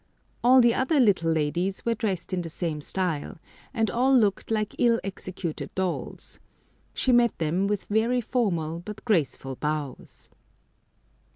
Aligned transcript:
All 0.43 0.61
the 0.61 0.73
other 0.73 0.99
little 0.99 1.31
ladies 1.31 1.85
were 1.85 1.93
dressed 1.93 2.33
in 2.33 2.41
the 2.41 2.49
same 2.49 2.81
style, 2.81 3.37
and 3.71 3.91
all 3.91 4.11
looked 4.17 4.49
like 4.49 4.73
ill 4.79 4.99
executed 5.03 5.69
dolls. 5.75 6.39
She 6.95 7.11
met 7.11 7.37
them 7.37 7.67
with 7.67 7.85
very 7.85 8.19
formal 8.19 8.79
but 8.79 9.05
graceful 9.05 9.57
bows. 9.57 10.31